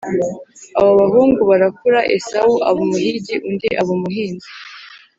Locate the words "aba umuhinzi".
3.81-4.49